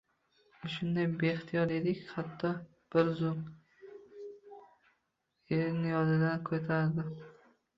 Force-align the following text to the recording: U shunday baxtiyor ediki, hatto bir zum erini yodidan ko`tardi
U 0.67 0.69
shunday 0.75 1.07
baxtiyor 1.23 1.73
ediki, 1.75 2.05
hatto 2.13 2.49
bir 2.95 3.11
zum 3.19 3.43
erini 5.59 5.93
yodidan 5.93 6.43
ko`tardi 6.49 7.07